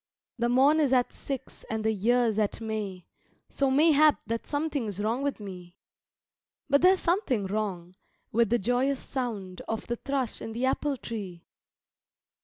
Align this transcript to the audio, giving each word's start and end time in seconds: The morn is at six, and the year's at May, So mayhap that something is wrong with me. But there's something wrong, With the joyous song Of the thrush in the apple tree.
The 0.39 0.49
morn 0.49 0.79
is 0.79 0.93
at 0.93 1.13
six, 1.13 1.63
and 1.69 1.83
the 1.83 1.91
year's 1.93 2.39
at 2.39 2.59
May, 2.59 3.05
So 3.49 3.69
mayhap 3.69 4.19
that 4.25 4.47
something 4.47 4.87
is 4.87 4.99
wrong 4.99 5.21
with 5.21 5.39
me. 5.39 5.75
But 6.67 6.81
there's 6.81 7.01
something 7.01 7.45
wrong, 7.45 7.93
With 8.31 8.49
the 8.49 8.57
joyous 8.57 8.99
song 8.99 9.59
Of 9.67 9.85
the 9.85 9.97
thrush 9.97 10.41
in 10.41 10.53
the 10.53 10.65
apple 10.65 10.97
tree. 10.97 11.43